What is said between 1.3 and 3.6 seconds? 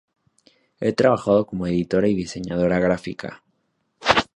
como editora y diseñadora gráfica.